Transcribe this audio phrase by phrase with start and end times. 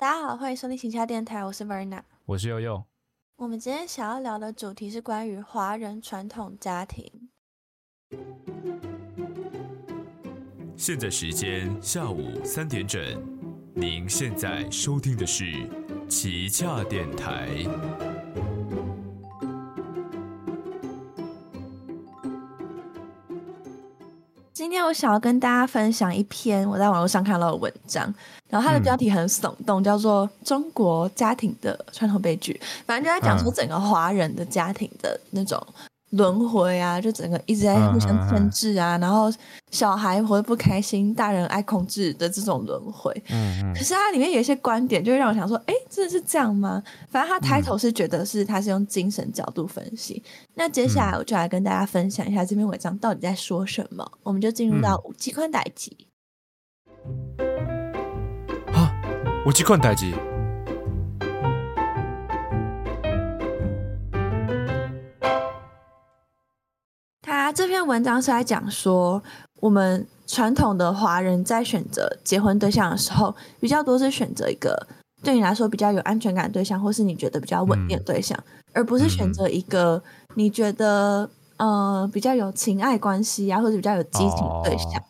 [0.00, 2.82] 大家好，欢迎收听行销电台，我是 Verna，我是悠悠。
[3.36, 7.28] 我们今天想要聊的主题是关于华人传统家庭。
[10.74, 12.98] 现在时间下午三点整，
[13.74, 15.68] 您现在收听的是
[16.08, 17.50] 旗下电台。
[24.80, 28.12] 天我想要跟大家分享一篇我在网络上看到的文章，
[28.48, 35.62] 然后它的标题很耸动，叫做《中国家庭的传统悲剧》，反正就在讲说整个华人的家庭的那种。
[36.10, 39.32] 轮回啊，就整个一直在互相牵制啊，然后
[39.70, 43.12] 小孩活得不开心，大人爱控制的这种轮回。
[43.30, 43.74] 嗯嗯。
[43.74, 46.82] 可是它里面有一些观点，就会让我想说，哎，真的是这样吗？
[47.08, 50.22] 反正他抬头是觉得是他是用精神角度分析。
[50.54, 54.10] 那接下来我就来跟大家分享一下这篇文章到底在说什么。
[54.22, 56.08] 我们就进入到五 G 宽带机。
[58.72, 58.92] 啊，
[59.46, 60.14] 五 G 宽带机。
[67.50, 69.20] 他这篇文章是在讲说，
[69.58, 74.86] 我们传统的华人在选择结婚对象的时候，比较多是选择一个
[75.24, 78.38] 对你来说比较有安全感对象，或是你觉得比较稳定的对象，
[78.72, 80.00] 而不是选择一个
[80.36, 85.02] 你觉得呃比较有情爱关系啊，或者比较有激情的对象。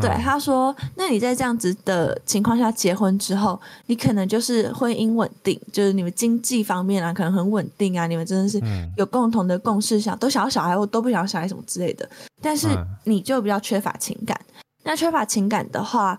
[0.00, 8.60] 对他说：“那你在这样子的情况下结婚之后，你可能就是婚姻稳定，就是你们经济方面啊，可能很稳定啊，你们真的是
[8.98, 12.06] 有共同的共识，想都想要小孩或都不想要小孩什么之类的。
[12.42, 12.68] 但是
[13.04, 14.38] 你就比较缺乏情感。
[14.84, 16.18] 那缺乏情感的话，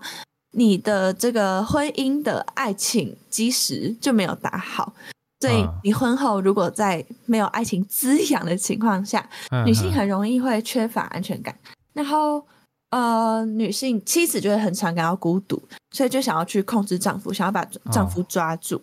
[0.50, 4.92] 你的这个婚姻的爱情基石就没有打好。
[5.40, 9.24] 所以你婚后如果在没有爱情滋养的情况下，
[9.64, 11.54] 女性很容易会缺乏安全感，
[11.92, 12.42] 然后。”
[12.90, 18.80] 呃，女性妻子就会很常感到孤独，所以就想要去控制丈夫，想要把丈夫抓住。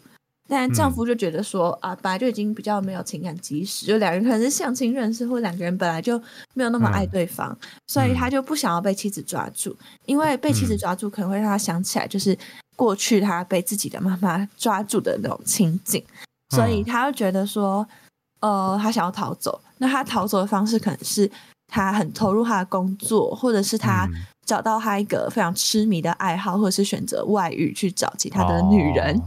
[0.47, 6.21] 但丈夫就觉得说啊，本来就已经比较没有情感基石，就两人可能是相亲认识，或两个人本来就
[6.53, 7.57] 没有那么爱对方，
[7.87, 12.37] 所以他就不想要被妻子抓住，因为被妻子抓住可能会让他想起来，就是
[12.75, 16.05] 过去他被自己的妈妈抓住的那种情景，
[16.49, 17.87] 所以他就觉得说，
[18.41, 19.59] 呃，他想要逃走。
[19.79, 21.31] 那他逃走的方式可能是。
[21.67, 24.07] 他很投入他的工作，或者是他
[24.45, 29.21] 找到他一个非常痴迷的爱好，或者是选择外遇去找其他的女人。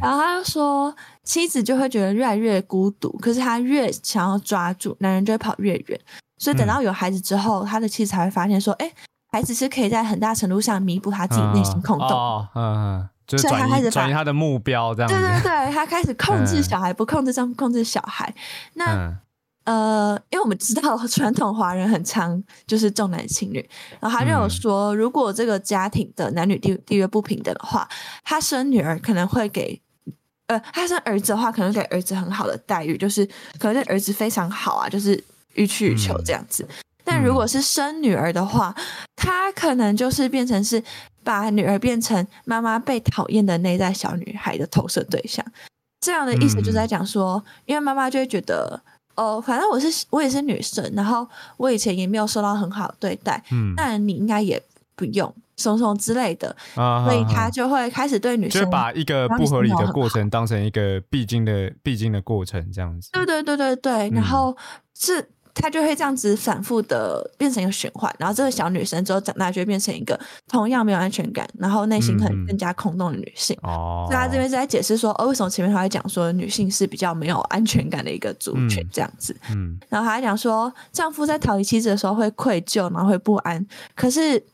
[0.00, 0.94] 然后他就说，
[1.24, 6.00] 妻子就会觉得越来越孤独，可是他越想要抓住男人，就会跑越远。
[6.38, 8.88] 所以等到有孩子之后，他的妻子才会发现说，哎，
[9.32, 12.08] 孩子是可以在很大程度上弥补他自己内心空洞。
[12.54, 18.32] 嗯嗯，就是转移转移他的目标，这样对对对，他开始控制小孩，不控制丈夫，控制小孩。
[18.74, 19.12] 那。
[19.64, 23.66] 呃，因为我们知道 传统华人很常就是重男轻女，
[23.98, 27.88] 然后他就有说，如果这个家庭的男女地地位不平等的话，
[28.22, 29.80] 他生女儿可能会给，
[30.48, 33.24] 呃，他生儿子的话，可能给儿子很好的待遇，就是
[33.58, 35.22] 可能对儿子非常好啊，就是
[35.54, 36.68] 予取予求这样子。
[37.02, 38.74] 但如果是生女儿的话，
[39.16, 40.82] 他可能就是变成是
[41.22, 45.42] 把女儿变成妈妈被讨厌的内在小女孩的投射对象。
[46.00, 48.82] 这样的意思就在讲说，因为妈妈就会觉得。
[49.14, 51.26] 哦，反正我是我也是女生，然后
[51.56, 54.62] 我以前也没有受到很好的对待，嗯，那你应该也
[54.96, 63.10] 不用，什么之类的，啊，所以他就会开始对女生，就把一个不合理的过程当成一个必经的必经的过程，这样子。
[63.12, 64.56] 对对对对对，然后
[64.94, 65.30] 是。
[65.54, 73.56] 他就会这样子反复的变成一个循环，然后这个小女生之后长大就会变成一个同样没有安全感，然后内心可能更加空洞的女性。
[73.62, 79.34] 哦，所以他这边是在解释说，哦，为什么前面他会讲说女性是比较没有安全感的一个族群这样子。
[79.50, 84.44] 嗯，然后他还讲说，丈夫在逃离妻子的时候会愧疚，然后会不安，可是。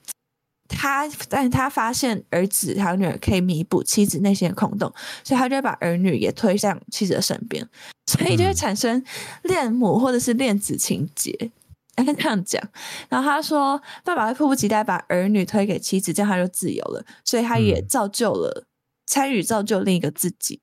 [0.71, 4.91] 他，但是他发现儿子还有女儿可以弥补妻子内心的空洞，
[5.25, 7.67] 所以他就会把儿女也推向妻子的身边，
[8.07, 9.03] 所以就会产生
[9.43, 11.51] 恋母或者是恋子情节。
[11.97, 12.63] 他这样讲，
[13.11, 18.65] 然后他说，爸爸会迫不及待把儿女推给妻子，这样他就自由了，所以他也造就了
[19.07, 20.61] 参与造就另一个自己，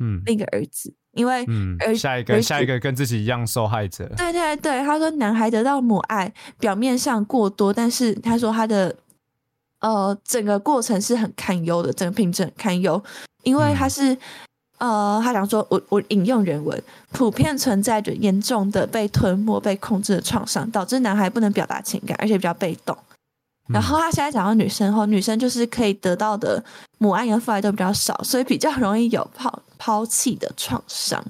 [0.00, 1.44] 嗯，另一个儿子，因为
[1.80, 4.10] 儿下一个下一个跟自己一样受害者。
[4.16, 8.96] 对对对，他说男孩得到母爱表面上过多，但是他说他的。
[9.82, 13.02] 呃，整个过程是很堪忧的，整个品质很堪忧，
[13.42, 14.16] 因为他是，
[14.78, 22.96] 呃，他讲说，我我引用原文，普遍存在着严重的被吞没、被控制的创伤，导致男孩不能表达情感，而且比较被动。
[23.68, 26.62] 然后他现在讲到女生后，女生就是可以得到的
[26.98, 31.24] 母爱跟父爱都比较少，所以比较容易有抛抛弃的创伤。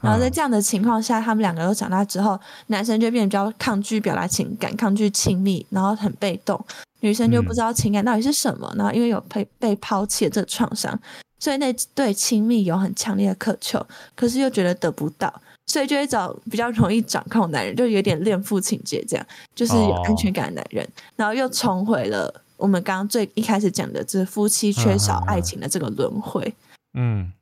[0.00, 2.38] 然后在这样的情况下，他们两个都长大之后，
[2.68, 6.62] 男生就变得比较抗拒表达情感，抗拒亲密，然后很被动。
[7.00, 10.98] 女生就不知道情感到底是什么，然后因为有被被抛弃的这个创伤，
[11.38, 13.84] 所以那对亲密有很强烈的渴求，
[14.16, 15.32] 可是又觉得得不到，
[15.66, 26.52] 所以就会找比较容易掌控男人，就有点恋父情节这样，就是有安全感的男人，然后又重回了我们刚刚最一开始讲的，这夫妻缺少爱情的这个轮回。
[26.94, 27.32] 嗯，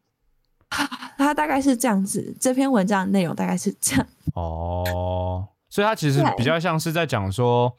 [1.16, 4.06] 他大概是这样子，这篇文章的内容大概是这样。
[4.34, 7.72] 哦，所以他其实比较像是在讲说，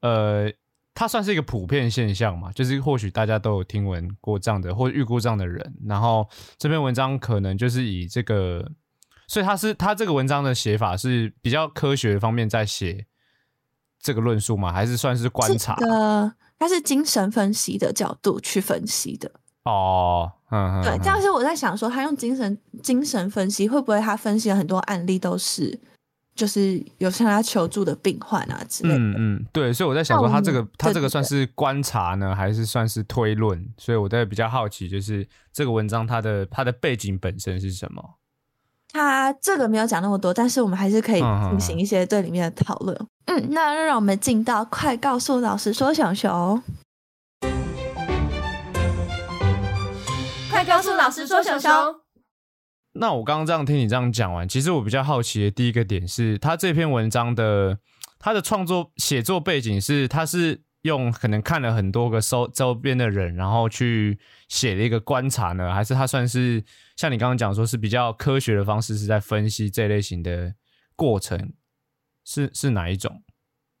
[0.00, 0.50] 呃。
[1.00, 5.74] 它算是一个普遍现象嘛，就是或许大家都有听闻过这样的，或遇过这样的人。
[5.86, 8.70] 然后这篇文章可能就是以这个，
[9.26, 13.06] 所以他是他这个文章的写法是比较科学方面在写
[13.98, 14.70] 这个论述吗？
[14.70, 15.74] 还是算是观察？
[15.76, 19.32] 的，他是精神分析的角度去分析的。
[19.64, 25.80] 哦，嗯，对，这样是我在想说，他用精神精神分析，会不会他分析了很多案例都是？
[26.34, 28.96] 就是有向他求助的病患啊之类的。
[28.98, 33.68] 嗯嗯，对，所以我在想说，他这个他这个算是观察呢，还是算是推论？
[33.76, 38.16] 所以我在比较好奇，就是这个文章它的它的背景本身是什么？
[38.92, 43.06] 他这个没有讲那么多，但是我们还是可以进行一些对里面的讨论。
[43.26, 46.60] 嗯，那让我们进到快告诉老师说，小熊，
[50.50, 51.70] 快告诉老师说，小熊。
[52.92, 57.78] 那我刚刚这样听你这样讲完，其实我比较好奇的第一个点是，他这篇文章的
[58.18, 66.64] 他的创作写作背景是，他是用可能看了很多个周周边的人，然后去写了一个观察呢，还是他算是
[66.96, 70.54] 像你刚刚讲说是比较科学的方式，是在分析这类型的
[70.96, 71.52] 过程，
[72.24, 73.22] 是是哪一种？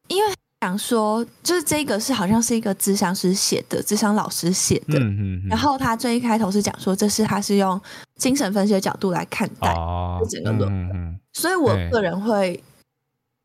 [0.08, 0.32] 因为。
[0.60, 4.98] 想说，就是这个是好像是一个智商师写的，智商老师写的。
[4.98, 5.48] 嗯嗯。
[5.48, 7.80] 然后他最一开头是讲说，这是他是用
[8.16, 9.74] 精神分析的角度来看待
[10.28, 11.20] 整个论文。
[11.32, 12.62] 所以我个人会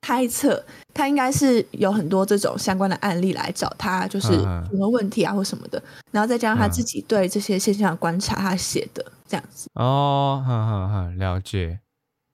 [0.02, 0.62] 猜测，
[0.94, 5.82] 他应该是有很多这种相关的案例来找他，就是什么问题啊或什么的，
[6.12, 9.70] 然后再加上他自己对这些现象的观察，他写的这样子。
[9.76, 11.80] 哦，哈哈哈，了解。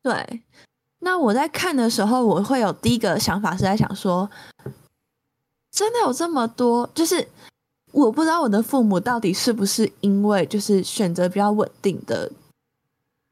[0.02, 0.42] 对。
[1.04, 4.30] 那我在看的时候，我会有第一个想法是在想说，
[5.72, 7.28] 真的有这么多，就是
[7.92, 12.32] 我不知道我的父母到底是不是因为就是选择比较稳定的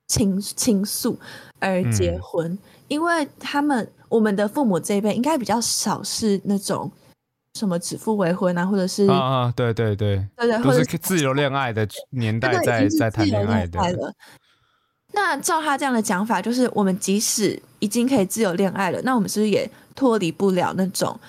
[0.08, 1.16] 情情愫
[1.60, 2.58] 而结婚，
[2.88, 6.92] 因为他们我们的父母这一辈应该比较少是那种
[7.54, 13.80] 什么指腹为婚啊，或者是啊，对对对，对对，或者是自由恋爱的年代在在谈恋爱的。
[15.12, 21.20] 那照他这样的讲法，就是我们即使已经可以自由恋爱了，那我们是不是也脱离不了那种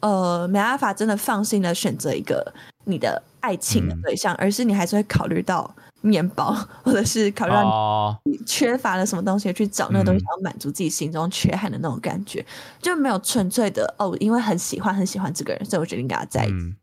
[0.00, 2.52] 呃没办法真的放心的选择一个
[2.84, 6.54] 你的爱情的对象，而是你还是会考虑到面包，
[6.84, 12.44] 或者是考虑到你缺乏了什么东西去找那个东西，想要满足自己心中缺憾的那种感觉，
[12.82, 16.74] 就没有纯粹的哦，因为很喜欢很喜欢这个人，所以我决定跟他在一起。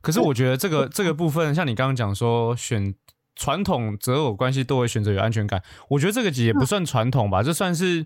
[0.00, 2.94] 可是我觉得这个这个部分，像你刚刚讲说选。
[3.38, 8.04] 传统择偶关系都会选择有安全感，我觉得这个也不算传统吧，这算是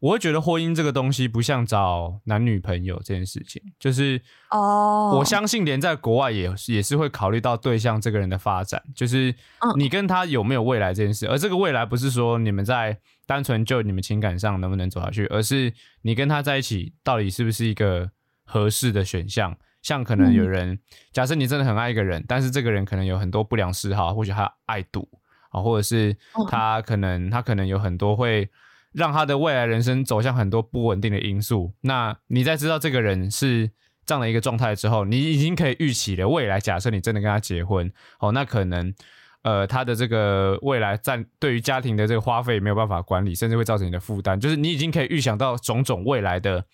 [0.00, 4.20] 我会觉得婚姻这个东西不像找男女朋友这件事情，就是
[4.50, 9.34] 哦，我相信连在国外也也是会考虑到对象这个人的发展，就是
[9.78, 18.10] 你跟他有没有未来这件事，而这个未来不是说你们在单纯就你们情感上能不能走下去，而是你跟他在一起到底是不是一个
[18.44, 19.56] 合适的选项。
[19.86, 20.76] 像可能有人，
[21.12, 25.08] 假设你真的很爱一个人，但是这个人可能有很多不良嗜好，或许他爱赌
[25.50, 26.16] 啊，或者是
[26.50, 28.50] 他可能他可能有很多会
[28.90, 31.72] 让他的未来人生走向很多不稳定的因素。
[31.82, 33.70] 那你在知道这个人是
[34.04, 36.58] 这样的一个状态之后，你已经可以预期了未来。
[36.58, 37.88] 假设你真的跟他结婚，
[38.18, 38.92] 哦，那可能
[39.42, 44.40] 呃他的这个未来占对于家庭的这个花费没有办法管理，甚至会造成你的负担。
[44.40, 46.64] 就是你已经可以预想到种种未来的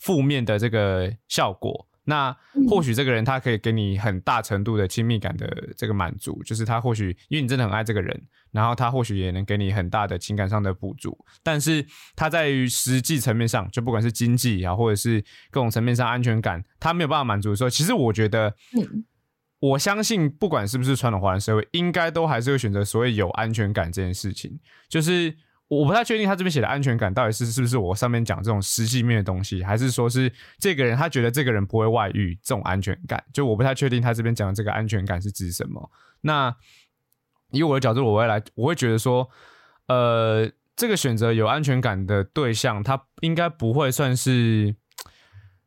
[0.00, 1.86] 负面的这个效果。
[2.10, 2.36] 那
[2.68, 11.86] 或许这个人他可以给你很大程度的亲密感的这个满足，就是他或许因为你真的很爱这个人，然后他或许也能给你很大的情感上的补助，但是
[12.16, 18.52] 他在于实际层面上，就不管是经济啊，或者是各种层面上安全感，他没有办法满足的时候，其实我觉得，
[19.60, 25.36] 我相信不管是不是传统华人社会，应该都还是会选择所谓有安全感这件事情，就是。
[25.70, 33.22] 我不太确定他这边写的安全感到底是是不是我上面讲这种实际面的东西，还是说是这个人他觉得这个人不会外遇这种安全感？
[33.32, 35.88] 就我不太确定他这边讲的这个安全感是指什么。
[36.22, 36.52] 那
[37.52, 39.30] 以我的角度，我会来，我会觉得说，
[39.86, 44.74] 呃，这个选择有安全感的对象，他应该不会算是，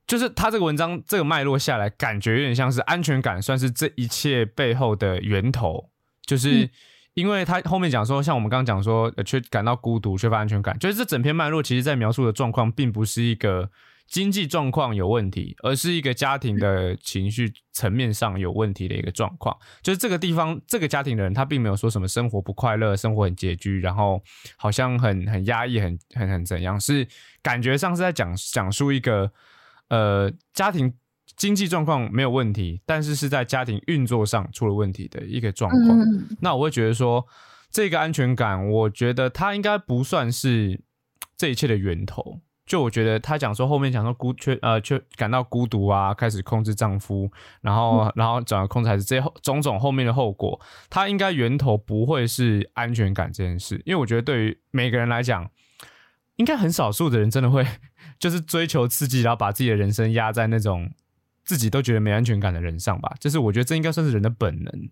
[0.05, 5.89] 就是他这个文章这个脉络下来，感觉有点像是安全感算是这一切背后的源头，
[6.25, 6.69] 就是。
[7.13, 13.70] 因为他后面讲说，像我们刚刚讲说，缺感到孤独、缺乏安全感，就是这整篇脉络其实在描述的状况，并不是一个
[14.08, 19.55] 经济状况有问题，而是一个家庭的情绪层面上有问题的一个状况。
[19.82, 24.22] 就是这个地方，这个家庭的人，他并没有说什么生活不快乐，生活很拮据，然后
[24.58, 27.08] 好像很很压抑，很很很怎样，是
[27.41, 29.32] 感觉上是在讲讲述一个
[29.89, 30.93] 呃家庭
[31.36, 36.00] 经济状况没有问题，但是是在家庭运作上出了问题的一个状况。
[36.00, 37.25] 嗯那我会觉得说，
[37.72, 40.82] 这个安全感，我觉得它应该不算是
[41.36, 42.40] 这一切的源头。
[42.66, 50.58] 就我觉得他讲说后面讲说孤缺呃缺感到孤独啊，开始控制丈夫，然后、然后转而控制孩子，这些后种种后面的后果，
[50.90, 55.50] 他应该源头不会是安全感这件事，因为我觉得对于每个人来讲，
[56.38, 57.68] 应该很少数的人真的会
[58.18, 60.90] 就是追求刺激，然后把自己的人生压在那种
[61.46, 63.14] 自己都觉得没安全感的人上吧。
[63.20, 64.90] 就是我觉得这应该算是人的本能。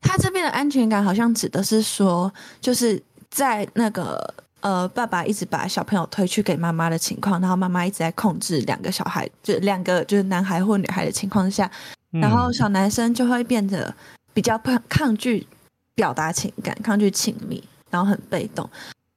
[0.00, 11.70] 他这边的安全感好像指的是说，就是在那个呃，爸爸一直把小朋友推去给妈妈的情况，然后妈妈一直在控制两个小孩，就两个就是男孩或女孩的情况下，
[12.10, 13.92] 然后嗯小男生就会变得
[14.32, 15.46] 比较抗抗拒
[15.94, 18.68] 表达情感，抗拒亲密，然后很被动。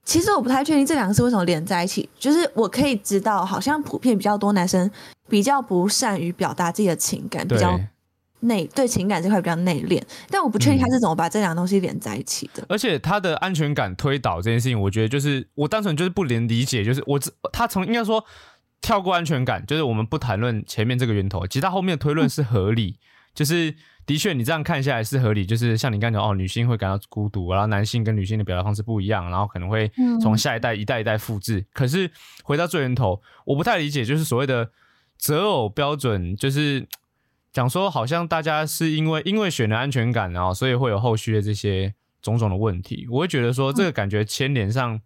[0.05, 4.89] 其实我不太确定这两个是为什么连在一起，就是我可以知道，好像普遍比较多男生
[5.29, 7.79] 比较不善于表达自己的情感，比对，较
[8.41, 12.65] 内对情感这块比较内敛，但我不确定他是怎么把这两个东西连在一起的。
[12.69, 18.23] 而且他的安全感推导这件事情，我觉得就是我单纯就是不能理解，就是我只他从应该说
[18.81, 22.97] 跳过安全感，就是我们不谈论前面这个源头，其实他后面的推论是合理，
[23.35, 31.65] 就是的确你这样看下来是合理，就是像你刚才讲哦，女性会感到孤独，然后男性跟女性的表达方式不一样，然后可能会从下一代一代一代复制。
[31.73, 32.09] 可是
[32.43, 34.71] 回到最源头，我不太理解，就是所谓的
[35.19, 36.87] 择偶标准，就是。
[37.51, 43.07] 讲说好像大家是因为因为选了安全感，然后所以会有后续的这些种种的问题。
[43.09, 45.01] 我会觉得说这个感觉牵连上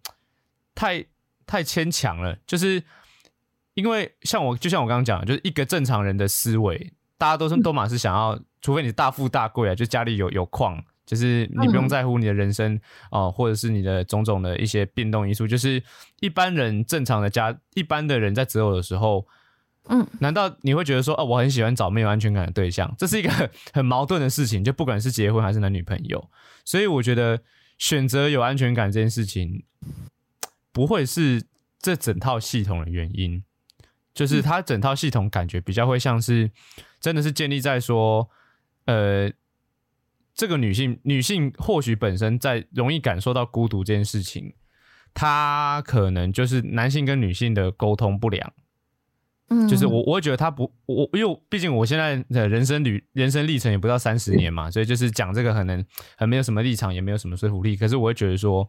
[0.74, 1.02] 太
[1.46, 2.84] 太牵强了，就是
[3.72, 12.78] 因为像我就像我刚刚讲，就是一个正常人的思维，大家都是都嘛是想要，除非你大富大贵啊，就家里有有矿，就是你不用在乎你的人生
[13.10, 15.46] 哦、或者是你的种种的一些变动因素。
[15.46, 15.82] 就是
[16.20, 19.26] 一般人正常的家，一般的人在择偶的时候。
[19.88, 22.94] 嗯，难道你会觉得说，哦，我很喜欢找没有安全感的对象？
[22.98, 23.30] 这是一个
[23.72, 26.30] 很矛盾的事情，就不管是结婚还是男女朋友。
[26.64, 27.42] 所以我觉得
[27.76, 29.64] 选择有安全感这件事情，
[30.72, 31.42] 不会是
[31.78, 33.44] 这整套系统的原因，
[34.14, 36.50] 就是它整套系统感觉比较会像是
[36.98, 38.30] 真的是建立在说，
[38.86, 39.30] 呃，
[40.34, 44.54] 这个女性女性或许本身在容易感受到孤独这件事情，
[45.12, 48.50] 她可能就是男性跟女性的沟通不良。
[49.50, 55.84] 嗯，就是我，我会觉得他不，我因为毕竟我现在的人生旅人生历程也不到三十年嘛，所以就是讲这个可能
[56.16, 57.76] 很没有什么立场，也没有什么说服力。
[57.76, 58.66] 可是我会觉得说，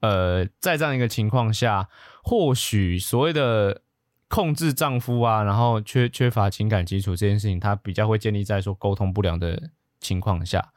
[0.00, 1.88] 呃，在这样一个情况下，
[2.22, 3.82] 或许所谓的
[4.28, 9.70] 控制丈夫啊，然后缺缺乏情感基础这件事情，它比较会建立在说沟通不良的
[10.00, 10.72] 情况下，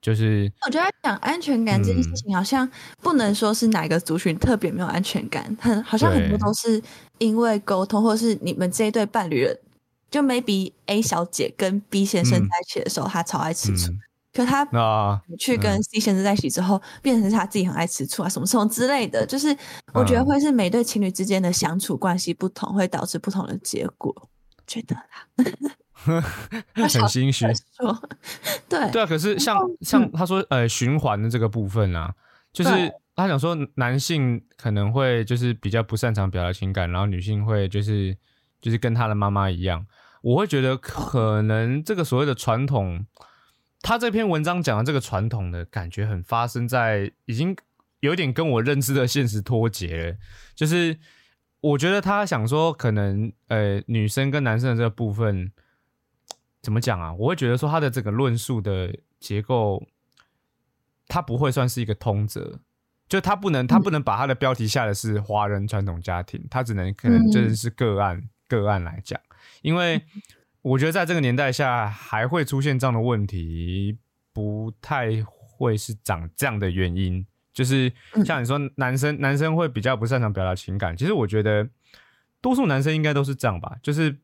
[0.00, 2.66] 就是我觉得讲安全感这件事情，好像
[3.02, 6.82] 不能说是哪个族群特别没有安全感，很好像很多都是
[7.18, 9.58] 因为沟通，或者是你们这一对伴侣人，
[10.10, 12.40] 就 maybe A 小姐跟 B 先生嗯。
[12.40, 13.98] 在一起的时候，他超爱吃醋，嗯，
[14.32, 19.54] 可他那去跟 C 先生在一起之后，变成是他自己很爱吃醋啊，什么什么之类的，就是
[19.92, 20.24] 我觉得嗯。
[20.24, 24.14] 会是每对情侣之间的相处关系不同，会导致不同的结果。
[24.66, 25.04] 觉得啦，
[26.74, 27.46] 很心虚。
[27.76, 28.02] 说
[28.68, 32.14] 对对啊，可是像像他说呃循环的这个部分啊，
[32.52, 32.70] 就是
[33.14, 38.16] 他想说男性可能会就是比较不擅长表达情感，然后女性会就是
[38.60, 39.86] 就是跟他的妈妈一样，
[40.22, 43.04] 我会觉得可能这个所谓的传统，
[43.82, 47.54] 他这篇文章讲的这个传统的感觉很发生在已经
[48.00, 50.16] 有点跟我认知的现实脱节了，
[50.54, 50.98] 就是
[51.60, 55.52] 我觉得他想说可能呃女生跟男生的这个部分。
[56.62, 57.12] 怎么讲啊？
[57.14, 59.82] 我会觉得说他的这个论述的结构，
[61.08, 62.60] 他不会算是一个通则，
[63.08, 69.18] 就他不能，他不能把他的标题下的是华人传统家庭，他只能可能真的是个案、个案来讲，
[69.62, 70.02] 因为
[70.60, 73.96] 我觉得在这个年代下还会出现这样的问题，
[74.34, 77.90] 不太会是长这样的原因，就是
[78.22, 81.66] 像你说男生男生会比较不擅长表达情感，其实我觉得
[82.42, 84.18] 多数男生应该都是这样吧，就是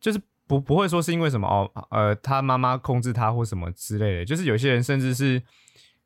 [0.00, 0.18] 就是。
[0.48, 5.42] 不不会说是因为什么哦，呃，他妈妈控制他或什么之类的，就是有些人甚至是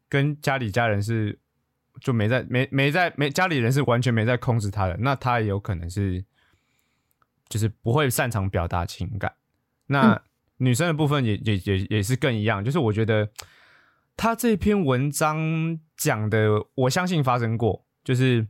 [0.09, 1.39] 跟家里家人是
[2.01, 6.25] 就没在没没在没家里人是完全没在控制他的，那他也有可能是
[7.49, 9.33] 就是不会擅长表达情感。
[9.87, 10.21] 那、
[10.57, 13.31] 女生的部分也也也也是更一样，就是我觉得
[14.17, 18.47] 他这篇文章讲的，我相信发生过，就是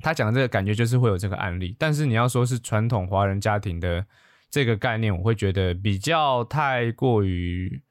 [0.00, 4.04] 他讲的这个感觉就是会有这个案例，但是你要说是传统华人家庭的
[4.56, 7.82] 这个概念，我会觉得比较太过于，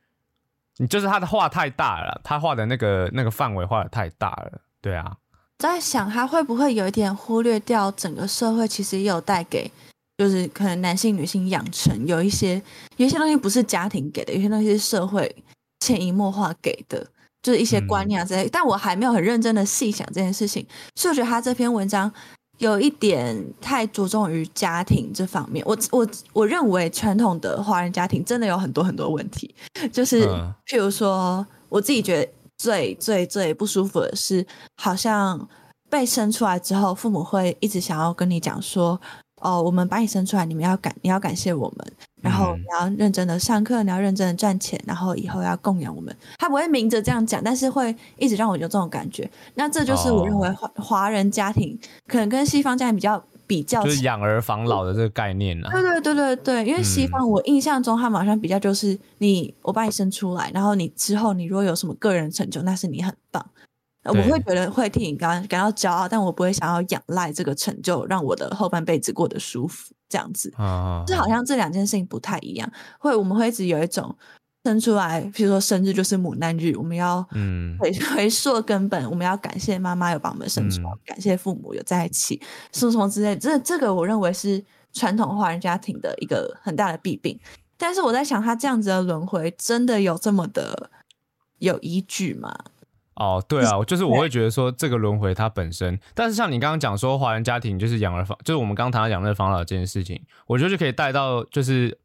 [0.77, 5.17] 你就是他的画太大了，他画的那个那个范围画的太大了，对啊。
[5.59, 9.71] 在想他会不会有一点忽略掉整个社会，其实也有带给，
[10.17, 12.59] 就是可能男性、女性养成有一些
[12.97, 15.35] 有一些东西不是家庭给的，有些东西是社会
[15.81, 17.05] 潜移默化给的，
[17.43, 18.49] 就是一些观念啊之类。
[18.49, 22.11] 但我还没有很认真的细想这件事情，所以我觉得他这篇文章
[22.57, 25.65] 有一点太着重于家庭这方面。
[25.65, 29.53] 我我我认为传统的华人家庭真的有很多很多问题，
[29.91, 30.25] 就是
[30.67, 32.31] 譬如说我自己觉得。
[32.57, 34.47] 最最最不舒服的是，
[34.77, 35.45] 好像
[35.89, 38.97] 被生出来之后，父母会一直想要跟你讲说
[39.43, 41.93] ：“哦，我们把你生出来，你们要感，你要感谢我们，
[42.25, 49.29] 然后你要认真的上课，你要认真的赚钱，然后以后要供养我们。”他不会明着这样讲，但是会一直让我有这种感觉。
[49.53, 53.23] 那这就是我认为华华人家庭可能跟西方家庭比较。
[53.47, 55.69] 比较就是养儿防老的这个概念呢？
[55.71, 63.45] 对对对对对，因为西方我印象中他们好像比较就是你我把你生出来，然后你之后你如果有什么个人成就，那是你很棒，
[64.11, 70.53] 我会觉得会替你感感到骄傲，但我不会想要仰赖这个成就让我的后半辈子过得舒服这样子。
[70.57, 74.15] 啊，就好像这两件事情不太一样，会我们会一直有一种。
[74.67, 82.41] 生出来，比如说生日就是母难日，我们要嗯回 回溯根本，我们要感谢妈妈有把我们生出来，感谢父母有在一起，
[82.73, 83.37] 什么什么之类。
[83.37, 87.39] 这这个我认为是传统华人家庭的一个很大的弊病。
[87.77, 90.89] 但是我在想，他这样子的轮回真的有这么的
[91.59, 92.51] 有依据吗？
[93.15, 101.97] 哦，对啊，就是我会觉得说这个轮回它本身，但是像你刚刚讲说华人家庭就是养儿防，就是我们刚刚谈到养儿防老这件事情，我觉得就可以带到就是。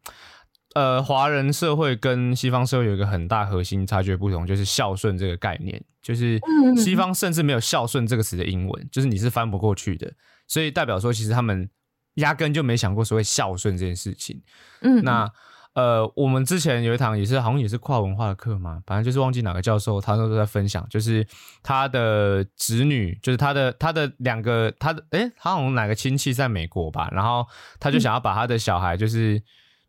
[0.76, 6.40] 呃，华人社会跟西方社会有一个很大核心差距不同，就是孝顺这个概念，就是
[6.76, 10.12] 西方甚至没有孝顺这个词的英文，就是你是翻不过去的，
[10.46, 11.68] 所以代表说其实他们
[12.14, 14.40] 压根就没想过所谓孝顺这件事情。
[14.82, 15.28] 嗯，那
[15.74, 21.26] 呃，我们之前有一堂也是好像也是跨文化的课嘛，反正就是忘记哪个教授，他都在分享，就是
[21.62, 27.47] 他的侄女，就是他的他的两个他的哎，他好像哪个亲戚在美国吧，然后
[27.78, 29.42] 他就想要把他的小孩就是。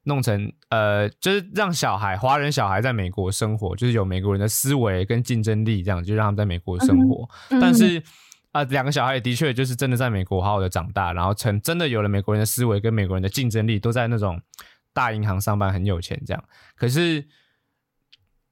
[0.05, 7.29] 弄成呃，就是让小孩华人小孩在美国生活，就是有美国人的思维跟竞争力，这样就让他们在美国生活。
[7.61, 8.01] 但是
[8.51, 14.41] 啊，两个小孩也的确就是真的在美国好好的长大，然后成真的有了美国人的思维跟美国人的竞争力，都在那种
[14.93, 16.43] 大银行上班，很有钱这样。
[16.75, 17.25] 可是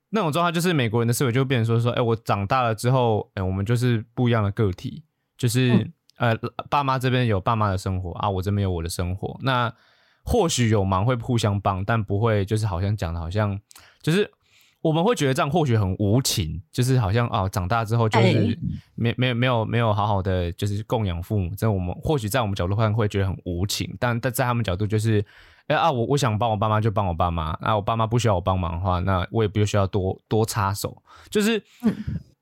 [0.09, 5.03] 那种状态就是美国人的思维就变成说说，哎，我长大了之后，哎，我们就是不一样的个体，
[5.37, 6.35] 就是呃，
[6.69, 9.73] 爸妈这边有爸妈的生活啊，我这边有我的生活，那。
[10.25, 13.59] 或许有忙会互相帮，但不会就是好像讲的，好像
[13.99, 14.29] 就是
[14.79, 18.59] 我们会觉得这样或许很无情，就是好像哦，长大之后就是
[18.93, 25.25] 没没有没有没有好好的就是供养父母，这我们或许在我们角度看会觉得很无情，但但在他们角度就是
[25.69, 31.61] 哎啊，我我想帮我爸妈就帮我爸妈，那我爸妈不需要我帮忙的话，那我也不需要多多插手，就是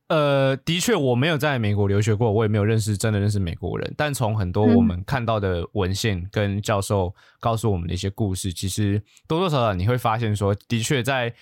[0.07, 3.93] 呃，的确我没有在美国留学过，我也没有认识真的认识美国人。
[3.97, 11.33] 但从很多我们看到的文献跟教授告诉我们的一些故事，其实多多少少你会发现说，的确在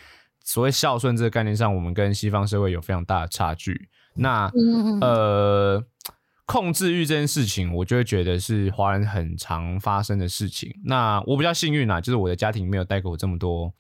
[0.44, 3.90] 所谓孝顺这个概念上，我们跟西方社会有非常大的差距。
[4.16, 4.52] 那
[5.02, 5.84] 呃，
[6.46, 10.72] 控制欲这件事情，我就会觉得是华人很常发生的事情。
[10.86, 13.74] 那我比较幸运啦，就是我的家庭没有带给我这么多。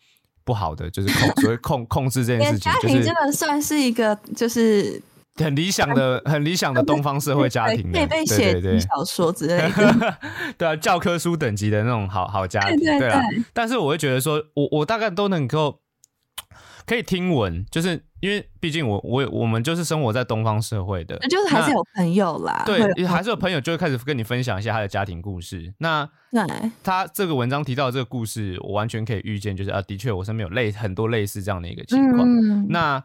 [0.44, 5.02] 不好的就是控， 所谓控控制这件事情，家庭真的算是一个就是
[5.38, 10.18] 很理想的、很理想的东方社会家庭，可以被写小说之类的，
[10.56, 13.20] 对啊，教科书等级的那种好好家庭，对啊。
[13.54, 15.80] 但是我会觉得说，我我大概都能够。
[16.88, 25.72] 可以听闻，就是因为毕竟我我我们就是生活在东方社会的，那就是还是有朋友啦，对，还是有朋友就会开始跟你分享一下他的家庭故事。
[25.78, 26.10] 那
[26.84, 32.68] 他这个文章提到这个故事，我完全可以预见，就是啊，的确我身边有类很多类似这样的一个情况。
[32.70, 33.04] 那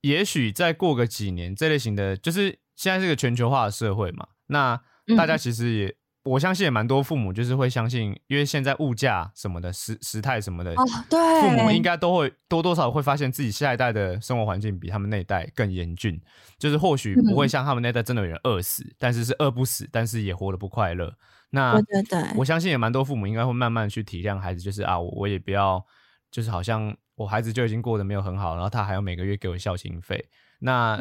[0.00, 4.80] 也许再过个几年，这类型的就是现在是个全球化的社会嘛，那
[5.16, 5.94] 大家其实也。
[6.24, 16.20] 我相信也蛮多父母就是会相信，因为现在物价什么的时时态什么的，哦，对，父母应该都会多多少会发现自己下一代的生活环境比他们那一代更严峻，
[16.58, 21.12] 就是或许不会像他们那代真的有人饿死，但是是饿不死，但是也活得不快乐。
[21.50, 25.84] 那对对，我相信也蛮多父母应该会慢慢去体谅孩子，就是啊，我也不要，
[26.30, 30.24] 就是好像我孩子就已经过得没有很好，然后他还要每个月给我孝心费。
[30.60, 30.96] 那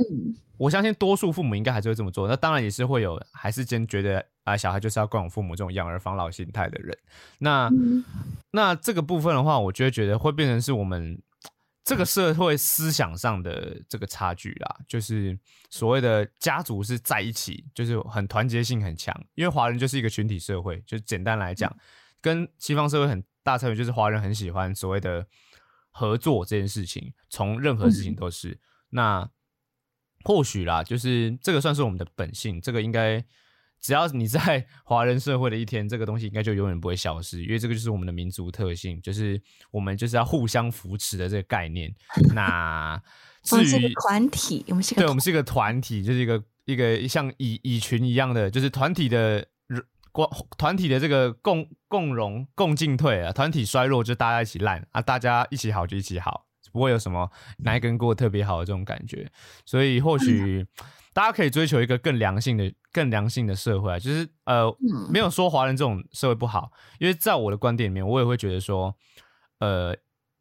[0.57, 2.27] 我相信多数父母应该还是会这么做。
[2.27, 6.97] 那当然也是会有，还是真觉得啊，小孩就是要供养父母这种养儿防老心态的人。
[7.37, 7.69] 那
[8.51, 11.21] 那这个部分的话，我就会觉得会变成是我们
[11.83, 15.37] 这个社会思想上的这个差距啦，就是
[15.69, 19.15] 所谓的家族是在一起，就是很团结性很强。
[19.35, 21.71] 因为华人就是一个群体社会，就简单来讲，
[22.19, 25.25] 跟西方社会很大差别，就是华人很喜欢所谓的
[25.91, 28.59] 合作这件事情，从任何事情都是。
[28.89, 29.29] 那
[30.23, 33.23] 或许啦，就是这个算是我们的本性，这个应该。
[33.83, 41.91] 只要你在 华人社会的一天，这个东西应该就永远不会消失，因为这个就是我们的民族特性，就是我们就是要互相扶持的这个概念。
[42.35, 43.01] 那
[43.41, 49.47] 至于团体，我们是对，我们是一个团体，就是一个一个像蚁蚁群一样的，就是团体的
[50.11, 59.31] 光团体的这个共共荣共进退啊，团体衰弱就大家一起烂啊，大家一起好就一起好，不会有什么哪一根过特别好的这种感觉，
[59.65, 60.65] 所以或许。
[61.13, 64.73] 大家可以追求一个更良性的、更良性的社会啊，就是呃，
[65.11, 68.95] 没有说华人这种社会不好，因为在我的观点里面，我也会觉得说，
[69.59, 69.93] 呃，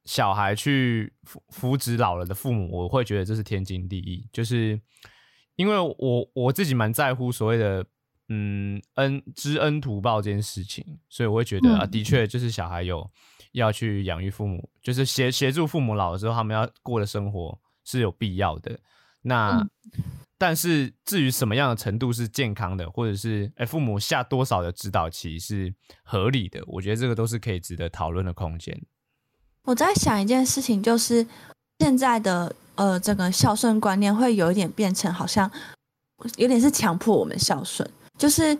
[0.05, 4.81] 小孩去扶扶植老了的父母，我会觉得这是天经地义，就是
[5.57, 7.85] 因为我我自己蛮在乎所谓的
[8.31, 13.11] 嗯恩知恩图报这件事情，所以我会觉得啊，的确就是小孩有
[13.53, 18.81] 要去养育父母，就是协协助父母老了之后他们要过的生活是有必要的，
[19.21, 19.69] 那。
[20.43, 25.71] 但是至于什么样的程度是健康的，或者是哎父母下多少的指导期是
[26.03, 28.75] 合理的，我觉得这个都是可以值得讨论的空间。
[29.65, 31.27] 我在想一件事情，就是
[31.81, 35.51] 现在的呃这个孝顺观念会有一点变成好像
[36.39, 37.87] 有点是强迫我们孝顺，
[38.21, 38.57] 就是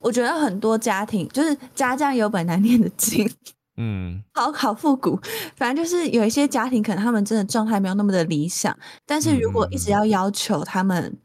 [0.00, 3.28] 我觉得很多家庭就是家家有本难念的经。
[3.80, 5.16] 嗯，好好复古，
[5.56, 11.16] 反正就是有一些家庭，可能他们真的状态没有那么的理想，但是如果一直要要求他们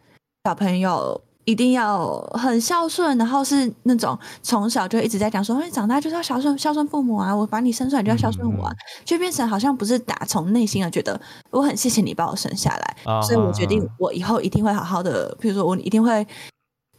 [0.45, 8.71] 小朋友一定要很孝顺，然后是那种从小就一直在讲说，哎，长大就是要孝顺孝顺父母啊，我把你生出来就要孝顺我，啊，
[9.03, 11.19] 就变成好像不是打从内心的觉得
[11.49, 16.23] 我很谢谢你把我生下来，所以我决定我以后一定会好好的，比如说我一定会。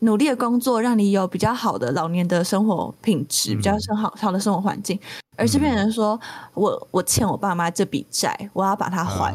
[0.05, 4.99] 努力的工作，让你有比较好的老年的生活品质，比较生好好的生活环境，
[5.37, 6.19] 而是变成说
[6.53, 9.33] 我我欠我爸妈这笔债，我要把它还。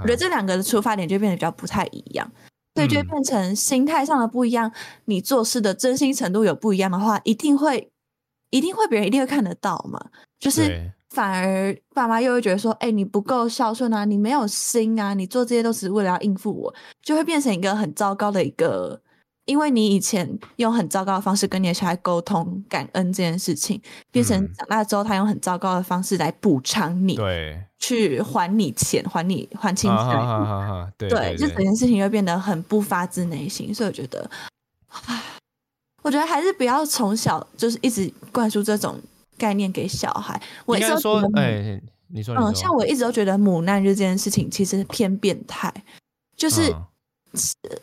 [0.00, 2.30] 我觉得这两个的出发点就变得比较不太一样，
[2.74, 4.72] 所以就变成心态上的不一样，
[5.06, 7.90] 你做事的真心程度有不一样的话，一定会
[8.50, 10.00] 一定会别人一定会看得到嘛。
[10.38, 19.00] 就是反而爸妈又会觉得说，哎，你不够孝顺啊，你没有心啊，你做这些都是为了要应付我，就会变成一个很糟糕的一个。
[19.44, 23.80] 因为你以前用很糟糕的方式跟你的小孩沟通感恩这件事情，
[24.12, 34.30] 变成长大之后他用很糟糕的方式来补偿你，对，去还你钱，还你还清债，对，就整件事情又变得很不发自内心，所以我觉得，
[35.06, 35.20] 唉，
[36.02, 39.00] 我觉得还是不要从小就是一直灌输这种
[39.36, 40.40] 概念给小孩。
[40.66, 45.74] 我应该说，哎，你说，嗯，像我一直都觉得母难日这件事情其实偏变态，
[46.36, 46.72] 就是。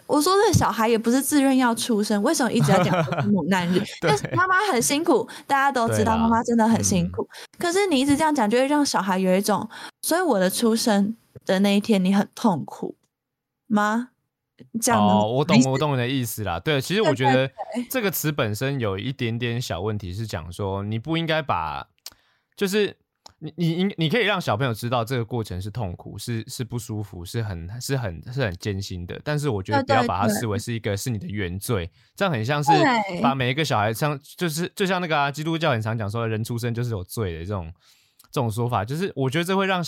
[0.05, 2.95] 我说这小孩也不是自愿要出生，为什么一直要讲
[3.27, 3.83] 母难日？
[4.01, 7.27] 但是妈妈很辛苦，大家都知道妈妈真的很辛苦。
[7.57, 9.67] 可是你一直这样讲，就会让小孩有一种，
[10.01, 12.95] 所以我的出生的那一天你很痛苦
[13.67, 14.09] 吗？
[14.81, 16.59] 这样哦，我懂，我懂你的意思啦。
[16.59, 17.49] 对，其实我觉得
[17.89, 21.88] 这个词本身有一点点小问题，是讲说你不应该把，
[22.55, 22.97] 就是。
[23.41, 29.17] 你你你你可以让小朋友知道这个过程是痛苦，是是不舒服，是很是很是很艰辛的。
[29.23, 32.71] 但是我觉得不要把它视为是一个是你的原罪，这样很像是
[33.21, 37.73] 把每一个小孩像就是就像那个啊，基督教很常讲说人出生就是有罪的这种
[38.30, 39.82] 这种说法，就是我觉得这会让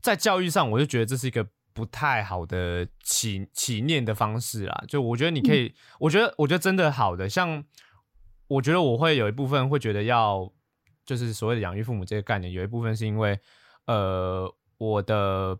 [0.00, 4.84] 在教育上，我就觉得这是一个不太好的起起念的方式啦。
[4.88, 7.62] 就我觉得你可以，我觉得我觉得真的好的，像
[8.48, 10.50] 我觉得我会有一部分会觉得要。
[11.04, 13.38] 就是所谓的养育父母这个概念，有一部分是因为，
[13.86, 15.58] 呃，我的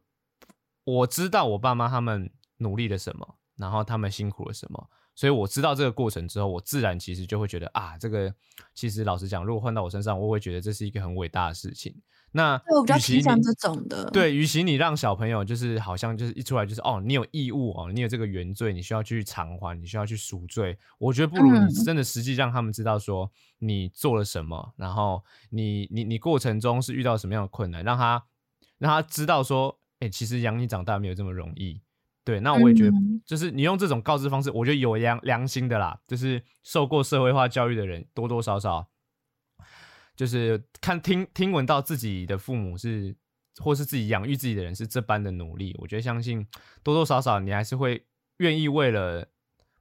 [0.85, 8.35] 我知道我爸妈他们努力了什么，然后他们辛苦了什么，所以我知道这个过程之后，我自然其实就会觉得啊，这个
[8.75, 11.95] 其实老实讲，如果换到我身上，我会觉得这是一个很伟大的事情。
[12.37, 20.77] 那我比较倾向这种的，对，与其你让小朋友就是好像就是一出来就是哦，你有义务哦，你有这个原罪，你需要去偿还，你需要去赎罪。
[20.99, 28.25] 我觉得不如你真的实际让他们知道说你做了什么，然后你你你过程中是遇到什么样的困难，让他
[28.79, 31.81] 让他知道说，哎，其实养你长大没有这么容易。
[32.25, 32.93] 对，那我也觉得
[33.25, 38.89] 就是你用这种告知方式，我觉得有良良心的啦，就是受过社会化教育的人多多少少。
[40.17, 43.15] 就是看听听闻到自己的父母是，
[43.63, 46.47] 或是自己养育自己的人是这般的努力，我觉得相信
[46.83, 48.05] 多多少少你还是会
[48.39, 49.27] 愿意为了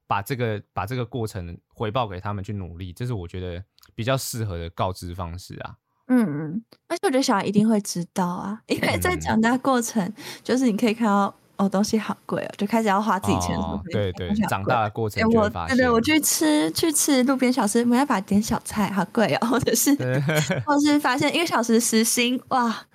[0.07, 3.63] 把这个把这个过程回报给他们去努力，这是我觉得
[3.95, 5.77] 比较适合的告知方式啊。
[6.07, 13.57] 嗯嗯，而且我觉得小孩一定会知道啊，因为在嗯长大过程，就是你可以看到哦，东西好贵哦，就开始要花自己钱
[13.91, 20.19] 对对长大的过哎程就发现，对对，我去吃去吃路边小吃，没办法点小菜，好贵哦，或者是 对
[20.65, 22.85] 或者是发现一个小时时薪哇，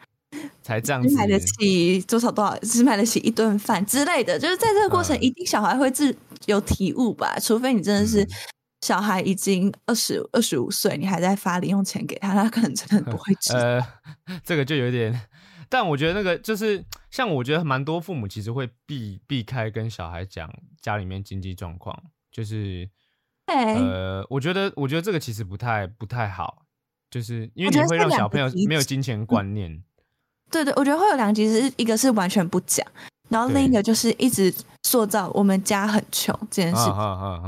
[0.62, 5.22] 才这样子只买得起多少多少，只买得起一顿饭之类的，就是在这个过程，嗯。
[5.22, 6.14] 一定小孩会自
[6.46, 8.28] 有体悟吧，除非你真的是嗯。
[8.82, 13.58] 小孩已经二十二十五岁，你还在发零用钱给他，他可能真的不会知道。
[13.58, 13.84] 呃，
[14.44, 15.20] 这个就有点，
[15.68, 22.88] 但我觉得那个就是像我觉得蛮多父母其实会避避开跟小孩讲家里面经济状况，就是
[23.46, 26.66] 对，呃，我觉得我觉得这个其实不太不太好，
[27.10, 29.82] 就是因为你会让小朋友没有金钱观念，
[30.50, 32.86] 对对，我觉得会有两个其实一个是完全不讲，
[33.28, 36.84] 然后另一个就是一直塑造我们家很穷这件事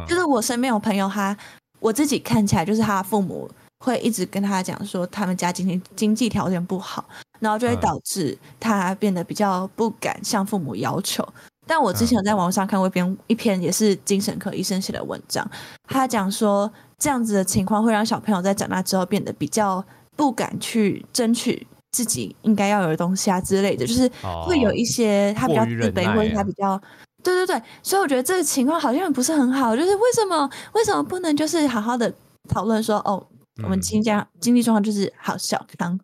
[0.08, 0.24] 就是。
[0.24, 1.36] 我身边有朋友他，
[1.80, 7.04] 我自己看起来就是他父母会一直跟他讲说他们家经济经济条件不好，
[7.40, 11.26] 然后就会嗯导致他变得比较不敢向父母要求。
[11.66, 15.48] 但我之前嗯有在网络上看过一篇一篇也是精神科医生写的文章，
[15.88, 19.84] 他讲说这样子的情况会让小朋友在长大之后变得比较
[20.16, 24.10] 不敢去争取自己应该要有的东西啊之类的，就是
[24.44, 26.80] 会有一些他比较自卑，或者他比较。
[27.22, 32.10] 对对对，所以我觉得这个情况好像不是很好，就是为什么为什么不能就是好好的
[32.48, 33.22] 讨论说哦，
[33.62, 36.00] 我们嗯经济经济状况就是好小康，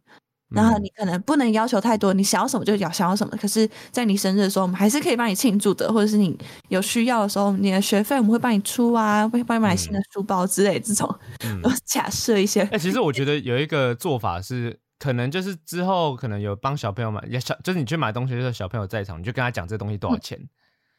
[0.51, 3.37] 然后嗯你可能不能要求太多，你想要什么就要想要什么。
[3.37, 6.37] 可是，在你生日的时候，我们还是可以帮你庆祝的，或者是你
[6.69, 11.13] 有需要的时候，你的学费我们会帮你出啊，会帮你买新的书包之类这种。
[11.45, 20.39] 嗯 我假设一些，哎、其实我觉得有一个做法是，可能就是之后可能有帮小朋友买，也小就是你去买东西的时候，小朋友在场，你就跟他讲这东西多少钱。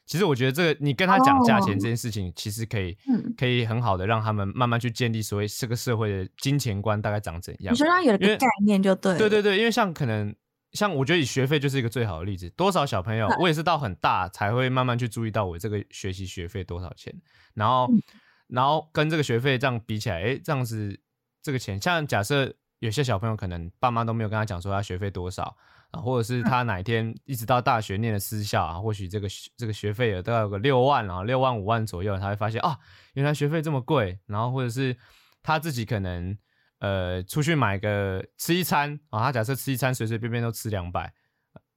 [0.07, 7.77] 其实我觉得这个你跟他讲价钱哦这件事情，其实可以、嗯，可以很好的让他们慢慢去建立所谓这个社会的金钱观大概长怎样你。
[7.77, 9.19] 说让有一个概念就对了。
[9.19, 10.33] 对对对，因为像可能
[10.71, 17.13] 像我觉得以学费就是一个最好的例子，多少小朋友我也是到很大才会慢慢去注意到我这个学习学费多少钱，
[17.53, 18.01] 然后、嗯
[18.47, 20.97] 然后跟这个学费这样比起来，诶，这样子
[21.43, 25.53] 这个钱，像假设有些小朋友可能爸妈都没有跟他讲说他学费多少
[25.91, 32.77] 啊，或者是他哪一天一直到大学念的私校啊，或许这个学这个学费有都要有个六万啊，六万五万左右，他会发现啊，
[33.13, 34.95] 原来学费这么贵，然后或者是
[35.41, 36.37] 他自己可能
[36.79, 41.13] 呃出去买个吃一餐啊，他假设吃一餐随随便便都吃两百，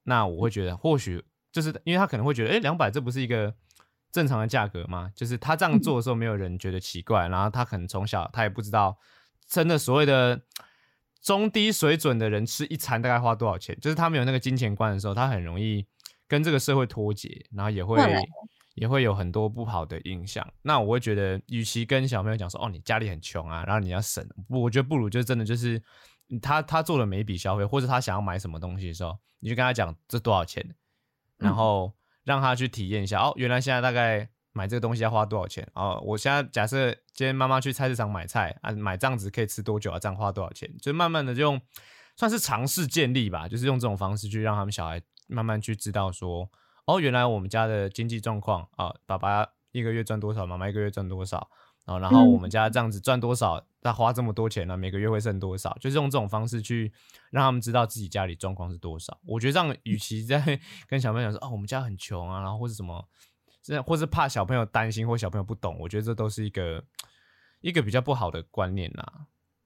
[0.02, 3.54] 那我会觉得或许就是因为他可能会觉得，哎，两百这不是一个
[4.10, 5.10] 正常的价格吗？
[5.14, 8.98] 就是他这样做的时候，没有人觉得奇怪，然后他可能从小他也不知道
[9.46, 10.40] 真的所谓的
[11.22, 15.86] 中低水准的人吃一餐大概花多少钱，就是他没有那个金钱观的时候，他很容易
[16.26, 17.98] 跟这个社会脱节，然后也会
[18.74, 20.46] 也会有很多不好的影响。
[20.62, 25.82] 那我会觉得，与其跟小朋友讲说，哦，你家里很穷啊，然后你要省，不，我觉得不如就真的就是
[26.40, 30.64] 他他做了每一笔消费，或者他想要买什么东西的时候，你就跟他讲这多少钱，
[31.36, 31.92] 然后
[32.24, 35.66] 让他去体验一下，哦，原来现在大概买这个东西要花多少钱？
[35.74, 39.98] 哦，我现在假设今天妈妈去菜市场买菜啊，买这样子可以吃多久啊？
[39.98, 40.68] 这样花多少钱？
[40.78, 41.60] 就慢慢的就用
[42.16, 46.50] 算是尝试建立吧，就是用这种方式去让他们小孩慢慢去知道说，
[46.86, 51.48] 哦，原来我们家的经济状况啊，爸爸一个月赚多少，妈妈一个月赚多少，
[51.84, 55.76] 啊，然后我们家这样子赚多少，他花这么多钱呢，每个月会剩多少？
[55.80, 56.92] 就是用这种方式去
[57.30, 59.16] 让他们知道自己家里状况是多少。
[59.24, 63.08] 我觉得这样，与其在 跟小朋友讲说，哦，我们家很穷啊，然后或者什么，
[63.62, 66.82] 这或是怕小朋友担心或小朋友不懂，我觉得这都是一个
[67.60, 69.12] 一个比较不好的观念啦。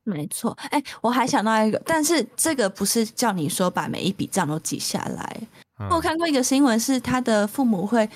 [0.03, 5.41] 没错，哎、我还想到一个，但是这个不是叫你说把每一笔账都记下来。
[5.79, 8.09] 嗯我看过一个新闻，是他的父母会，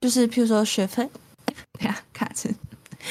[0.00, 1.08] 就是譬如说学费，
[1.78, 2.52] 等一下卡词，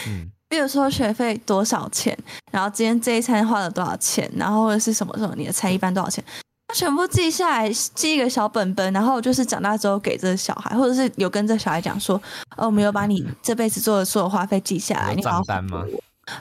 [0.07, 2.17] 嗯比如说学费多少钱，
[2.51, 12.15] 然后今天这一餐花了多少钱，然后或者是什么什么你的菜一般多少钱，他全部记下来，记一个小本本，然后就是长大之后给这个小孩，或者是有跟这小孩讲说，
[12.57, 15.83] 哦，我们有把你这辈子做的所有花费记下来，有你账单吗？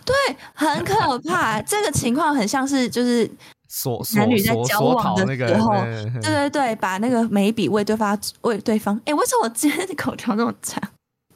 [0.05, 1.61] 对，很可怕。
[1.63, 3.31] 这个情况很像是就是
[4.17, 10.83] 男女在交往的讨那个时候，嗯对对对，把那个每一笔为对方为对方，哎，为什么我今天的口条这么长？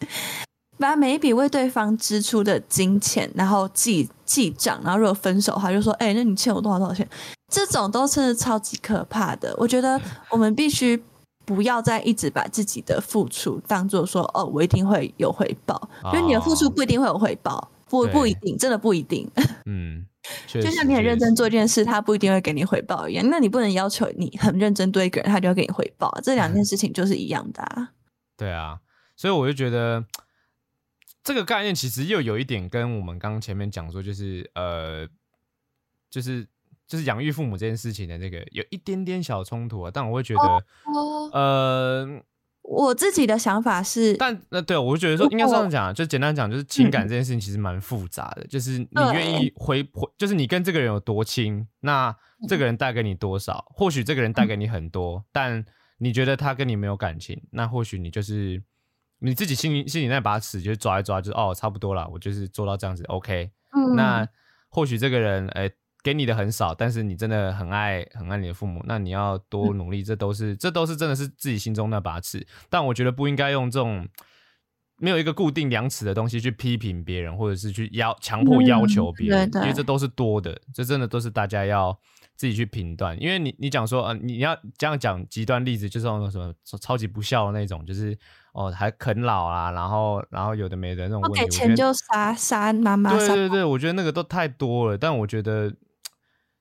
[0.79, 7.07] 把每一笔为对方支出的金钱，然后记记账，然后如果分手的话，就说，哎，那你欠我多少多少钱？
[7.49, 9.55] 这种都是超级可怕的。
[9.59, 11.03] 我觉得 我们必须
[11.45, 19.31] 不要再一直把自己的付出当做说，哦，我一定会有回报，因为你的付出哦不一定会有回报，不不一定，真的不一定。
[19.65, 20.05] 嗯，
[20.47, 23.27] 就像你很认真做一件事，他不一定会给你回报一样。
[23.31, 26.13] 那你不能要求你很认真对一个人，他就要给你回报。
[26.23, 27.93] 这两件事情就是一样的啊。
[28.37, 28.81] 对啊，
[29.17, 30.05] 所以我就觉得
[31.25, 35.09] 这个概念其实又有一点跟我们刚刚前面讲说，就是呃，
[36.11, 36.47] 就是
[36.89, 42.23] 就是养育父母这件事情的那个有一点点小冲突啊，但我会觉得，哦，呃，
[42.63, 47.09] 我自己的想法是，但那对我就觉得说应该这样讲啊，就简单讲，就是情感嗯。
[47.09, 52.15] 这件事情其实蛮复杂的，就是你愿意回回，就是你跟这个人有多亲，那
[52.49, 52.59] 这嗯。
[52.59, 55.65] 个人带给你多少，或许这个人带给你很多，但
[55.99, 58.63] 你觉得他跟你没有感情，那或许你就是
[59.19, 63.97] 你自己心里心里那把尺，就是抓一抓，就是哦差不多了，我就是做到这样子，OK，嗯。
[63.97, 64.27] 那
[64.69, 65.71] 或许这个人，哎、
[66.03, 72.47] 给你的很少，但是你真的很爱很爱你的父母，那你要多努力，这都是这都是真的是自己心中那把尺。
[72.71, 74.09] 但我觉得不应该用这种
[75.01, 81.97] 没有一个固定量尺的东西去批评别人，或者是去要强迫要求别人，嗯对对因为这都是多的，这真的都是大家要
[82.37, 83.21] 自己去评断。
[83.21, 88.17] 因为你你讲说，呃，你要这样讲极端例子，就是那种什么超级不孝的那种，就是
[88.53, 94.97] 哦还啃老啊，然后然后有的没的那种问题，我给钱就杀杀妈妈，对对对，我觉得那个都太多了。
[94.97, 95.73] 但我觉得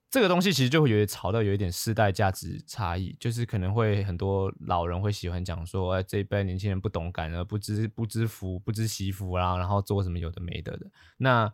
[0.09, 10.89] 这个东西其实就会有点吵到有一点世代价值差异，就是可能会很多老人会喜欢讲说，哎，这一辈年轻人不懂感恩，不知不知福，不知惜福啦，然后做什么有的没的的。
[11.17, 11.53] 那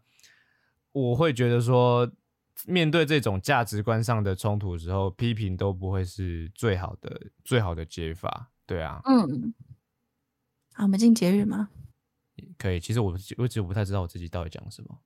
[0.91, 2.07] 我会觉得说，
[2.67, 8.51] 面对这种价值观上的冲突的时候，批评都不会是最好的最好的解法。
[8.67, 9.53] 对啊，嗯，
[10.73, 11.69] 好，我们进节日吗？
[12.57, 12.79] 可以。
[12.79, 14.99] 其实我我其实不太知道我自己到底讲什么。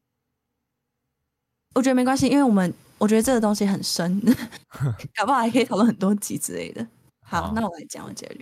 [1.77, 4.19] 我觉得没关系，因为我们我觉得这个东西很深，
[5.15, 6.85] 搞不好还可以讨论很多集之类的。
[7.23, 8.41] 好，好那我来讲我节日。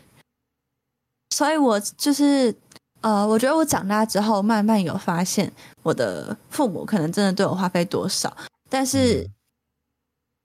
[1.31, 2.55] 所以我就是
[3.01, 5.51] 呃，我觉得我长大之后，慢慢有发现
[5.83, 8.35] 我的父母可能真的对我花费多少，
[8.69, 9.29] 但是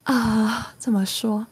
[0.02, 1.46] 啊、怎么说？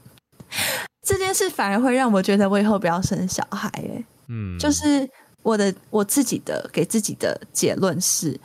[1.07, 5.09] 这件事反而会让我觉得我以后不要生小孩、欸，嗯，就是
[5.42, 8.38] 我的我自己的给自己的结论是，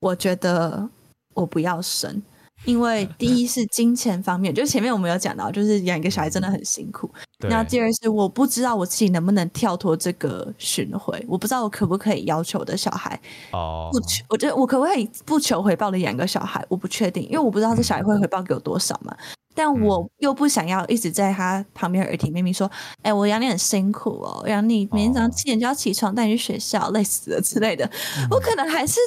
[0.00, 0.88] 我觉得
[1.34, 2.20] 我不要生，
[2.64, 7.10] 因为第一是金钱方面， 就是前面我们有讲到，就是养一个小孩真的很辛苦。
[7.38, 13.18] 对那第二是我不知道我自己能不能跳脱这个巡回，我不知道我可不可以要求我的小孩
[13.52, 19.16] 哦，不求，我觉得我可不可以不求回报的养一个小孩，我不确定，因为我不知道这小孩会回报给我多少嘛。
[19.52, 22.70] 但我又不想要一直在他旁边耳提面命说
[23.02, 27.90] ：“哎、我养你很辛苦哦，养你每天早上哦七点就要起床带你去学校，累死了之类的。
[28.30, 29.00] 我可能还是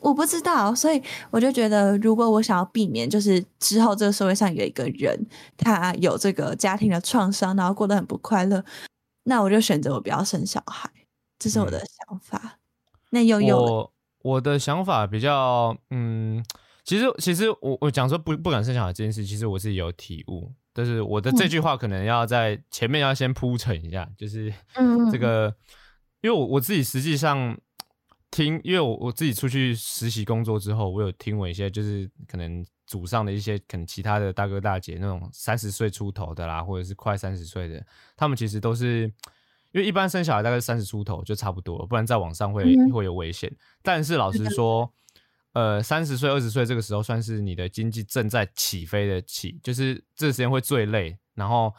[0.00, 8.64] 我不知道，所以我就觉得，如果我想要避免，就是之后这个社会上有一个人他有这个家庭的创伤，然后过得很不快乐，
[9.24, 10.90] 那我就选择我不要生小孩，
[11.38, 12.58] 这是我的想法。
[13.10, 16.44] 那又有，我我的想法比较，嗯，
[16.84, 25.54] 其实其实我我讲说不不敢生小孩这件事，其实我是有体悟，但是我的这句话可能要在前面要先铺陈一下，就是嗯这个，
[26.22, 27.58] 因为我我自己实际上
[28.30, 37.84] 听，因为我我自己出去实习工作之后，我有听我一些就是可能组上的一些可能其他的大哥大姐那种三十岁出头的啦，或者是快三十岁的，
[38.16, 39.12] 他们其实都是。
[39.72, 43.48] 因为一般生小孩大概三十出头就差不多了，不然再往上会、嗯会有危险。
[43.82, 44.92] 但是老实说，
[45.52, 51.72] 呃，三十岁、二十岁这个时候算是你的经济正在起飞的起，就是这个时间会最累，然后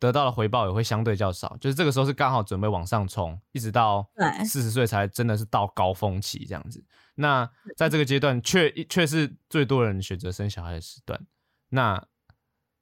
[0.00, 1.56] 得到的回报也会相对较少。
[1.60, 4.04] 就是这个时候是刚好准备往上冲，一直到
[4.44, 6.82] 四十岁才真的是到高峰期这样子。
[7.14, 11.24] 那在这个阶段，却却是最多人选择生小孩的时段。
[11.68, 12.02] 那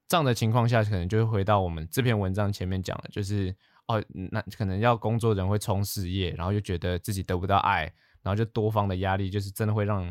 [0.06, 3.54] 这样的情况下，可能就会回到我们这篇文章前面讲的，就是
[3.86, 7.82] 哦，那可能要工作的人会冲事业，然后又觉得自己得不到爱，
[8.22, 10.02] 然后就多方的压力，就是真的会让，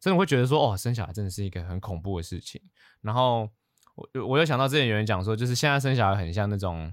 [0.00, 2.62] 真的会觉得说，哦，生小孩真的是一个很恐怖的事情。
[3.02, 3.50] 然后
[3.96, 6.92] 我我又想到之前有人讲说，就是现在生小孩很像那种，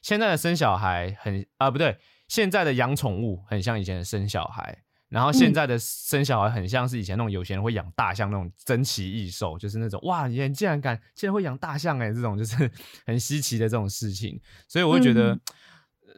[0.00, 1.98] 现在的生小孩很啊不对，
[2.28, 4.84] 现在的养宠物很像以前的生小孩。
[5.08, 12.70] 然后现在的生小孩很像是以前那种有钱人会养大象那种珍奇异兽，就是那种哇，你竟然敢竟然会养大象哎、这种就是
[13.06, 14.38] 很稀奇的这种事情。
[14.68, 15.34] 所以我会觉得，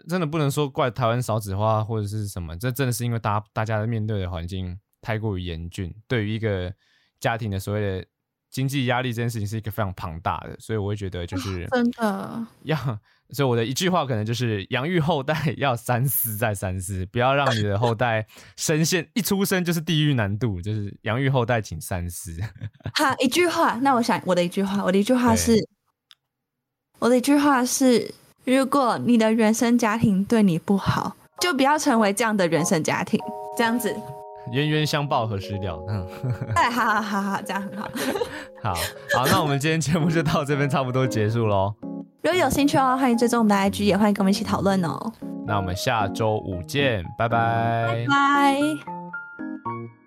[0.09, 6.75] 真的不能说怪台湾少子化或者是什么，这真的是因为大家大家的面对的环境太过于严峻，对于一个
[7.21, 8.07] 家庭的所谓的
[8.51, 12.77] 经济压力这件事情是一个非常庞大的，所以我会觉得就是真的，要，
[13.31, 22.37] 所以我的一句话可能就是养育后代要三思再三思，不要让你的后代深陷一出生就是地狱难度，就是养育后代请三思。
[22.95, 25.55] 好，一句话，那我想我的一句话，我的一句话是，
[26.99, 28.13] 我的一句话是，
[28.45, 33.21] 如果你的原生家庭对你不好，就不要成为这样的原生家庭，
[33.57, 33.95] 这样子，
[34.53, 35.85] 冤冤相报何时了？
[35.89, 36.07] 嗯，
[36.57, 37.89] 哎，好好好好，这样很好。
[38.63, 38.75] 好
[39.17, 41.75] 好，那我们今天节目就到这边差不多结束喽。
[42.23, 45.13] 如果有兴趣的话，欢迎追踪我们的 IG，也欢迎跟我们一起讨论哦。
[45.47, 50.00] 那我们下周五见，拜拜拜。